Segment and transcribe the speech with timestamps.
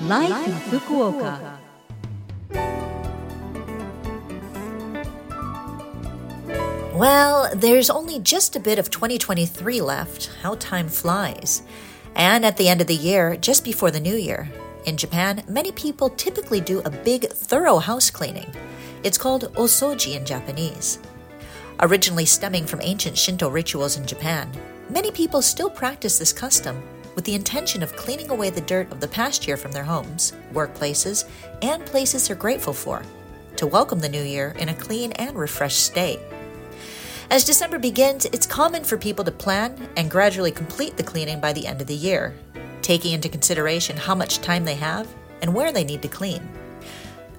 [0.00, 1.58] Life, in Fukuoka.
[6.94, 10.30] Well, there's only just a bit of 2023 left.
[10.42, 11.62] How time flies.
[12.14, 14.48] And at the end of the year, just before the new year,
[14.84, 18.52] in Japan, many people typically do a big, thorough house cleaning.
[19.02, 21.00] It's called osoji in Japanese.
[21.80, 24.48] Originally stemming from ancient Shinto rituals in Japan,
[24.90, 26.80] many people still practice this custom
[27.18, 30.34] with the intention of cleaning away the dirt of the past year from their homes,
[30.52, 31.28] workplaces,
[31.62, 33.02] and places they're grateful for,
[33.56, 36.20] to welcome the new year in a clean and refreshed state.
[37.28, 41.52] As December begins, it's common for people to plan and gradually complete the cleaning by
[41.52, 42.36] the end of the year,
[42.82, 46.48] taking into consideration how much time they have and where they need to clean.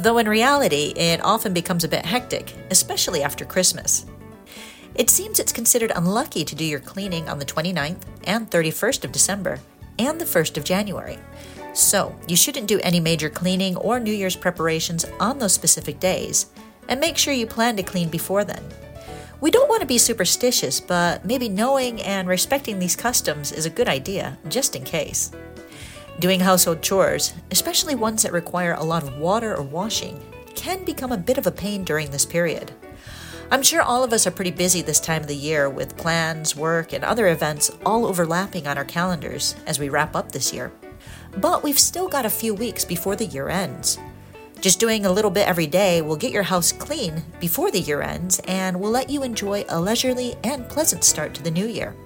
[0.00, 4.04] Though in reality, it often becomes a bit hectic, especially after Christmas.
[4.96, 9.12] It seems it's considered unlucky to do your cleaning on the 29th and 31st of
[9.12, 9.60] December
[9.98, 11.18] and the 1st of January.
[11.72, 16.46] So, you shouldn't do any major cleaning or New Year's preparations on those specific days,
[16.88, 18.64] and make sure you plan to clean before then.
[19.40, 23.70] We don't want to be superstitious, but maybe knowing and respecting these customs is a
[23.70, 25.30] good idea, just in case.
[26.18, 30.20] Doing household chores, especially ones that require a lot of water or washing,
[30.54, 32.72] can become a bit of a pain during this period.
[33.52, 36.54] I'm sure all of us are pretty busy this time of the year with plans,
[36.54, 40.70] work, and other events all overlapping on our calendars as we wrap up this year.
[41.36, 43.98] But we've still got a few weeks before the year ends.
[44.60, 48.02] Just doing a little bit every day will get your house clean before the year
[48.02, 51.96] ends and will let you enjoy a leisurely and pleasant start to the new year.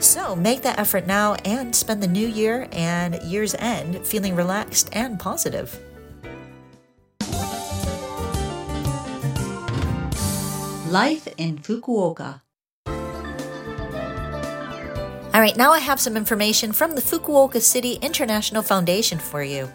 [0.00, 4.88] So make that effort now and spend the new year and year's end feeling relaxed
[4.92, 5.78] and positive.
[10.90, 12.42] Life in Fukuoka.
[15.34, 19.68] All right, now I have some information from the Fukuoka City International Foundation for you.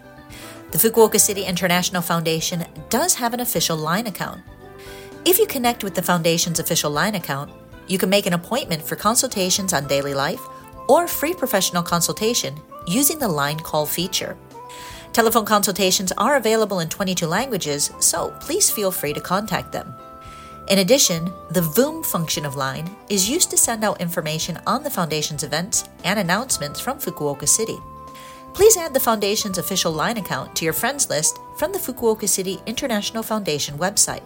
[0.72, 4.42] The Fukuoka City International Foundation does have an official line account.
[5.26, 7.52] If you connect with the Foundation's official line account,
[7.88, 10.40] you can make an appointment for consultations on daily life
[10.88, 12.56] or free professional consultation
[12.88, 14.38] using the line call feature.
[15.12, 19.94] Telephone consultations are available in 22 languages, so please feel free to contact them.
[20.72, 24.90] In addition, the VOOM function of Line is used to send out information on the
[24.90, 27.78] Foundation's events and announcements from Fukuoka City
[28.54, 32.60] please add the Foundation's official line account to your friends list from the Fukuoka City
[32.66, 34.24] International Foundation website.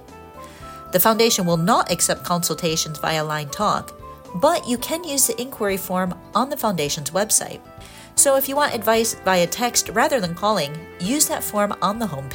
[0.91, 3.93] The Foundation will not accept consultations via Line Talk,
[4.35, 7.61] but you can use the inquiry form on the Foundation's website.
[8.15, 12.07] So if you want advice via text rather than calling, use that form on the
[12.07, 12.29] home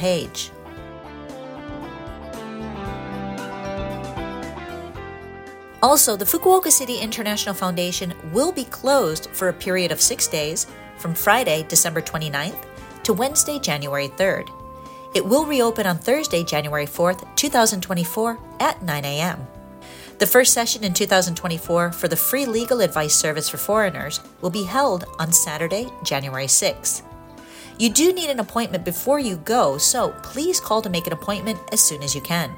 [5.82, 10.66] Also, the Fukuoka City International Foundation will be closed for a period of six days
[10.98, 12.66] from Friday, December 29th
[13.02, 14.50] to Wednesday, January 3rd.
[15.14, 19.46] It will reopen on Thursday, January 4th, 2024 at 9 a.m.
[20.19, 24.64] The first session in 2024 for the free legal advice service for foreigners will be
[24.64, 27.02] held on Saturday, January 6th.
[27.78, 31.58] You do need an appointment before you go, so please call to make an appointment
[31.72, 32.54] as soon as you can.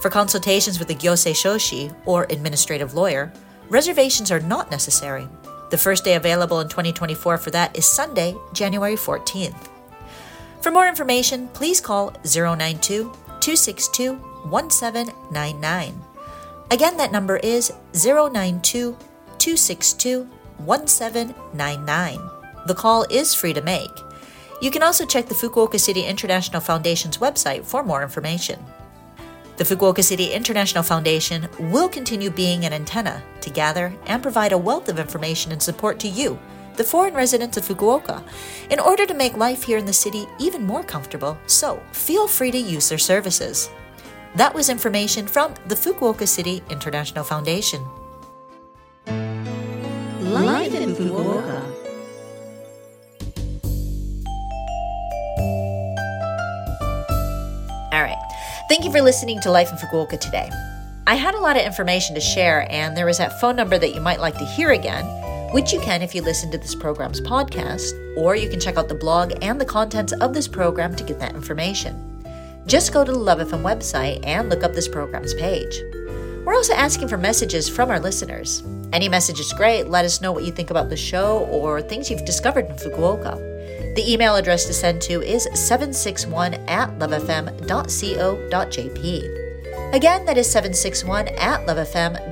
[0.00, 3.32] For consultations with a Gyosei Shoshi or administrative lawyer,
[3.68, 5.28] reservations are not necessary.
[5.70, 9.68] The first day available in 2024 for that is Sunday, January 14th.
[10.62, 16.02] For more information, please call 092 262 1799.
[16.70, 18.96] Again, that number is 092
[19.38, 20.28] 262
[20.58, 22.18] 1799.
[22.66, 23.90] The call is free to make.
[24.60, 28.58] You can also check the Fukuoka City International Foundation's website for more information.
[29.58, 34.58] The Fukuoka City International Foundation will continue being an antenna to gather and provide a
[34.58, 36.38] wealth of information and support to you,
[36.76, 38.22] the foreign residents of Fukuoka,
[38.70, 42.52] in order to make life here in the city even more comfortable, so feel free
[42.52, 43.68] to use their services.
[44.36, 47.84] That was information from the Fukuoka City International Foundation.
[49.08, 51.77] Life in Fukuoka.
[58.68, 60.50] Thank you for listening to Life in Fukuoka today.
[61.06, 63.94] I had a lot of information to share, and there is that phone number that
[63.94, 65.06] you might like to hear again,
[65.54, 68.88] which you can if you listen to this program's podcast, or you can check out
[68.88, 72.22] the blog and the contents of this program to get that information.
[72.66, 75.80] Just go to the Love FM website and look up this program's page.
[76.44, 78.62] We're also asking for messages from our listeners.
[78.92, 79.84] Any message is great.
[79.84, 83.47] Let us know what you think about the show or things you've discovered in Fukuoka.
[83.98, 87.64] The email address to send to is 761 at lovefm.co.jp.
[89.92, 92.28] Again, that is 761 at lovefm.co.jp.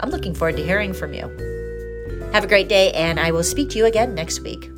[0.00, 1.22] I'm looking forward to hearing from you.
[2.34, 4.70] Have a great day, and I will speak to you again next week.